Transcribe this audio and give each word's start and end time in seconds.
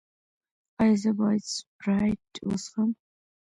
ایا 0.79 0.95
زه 1.01 1.11
باید 1.19 1.43
سپرایټ 1.55 2.31
وڅښم؟ 2.47 2.89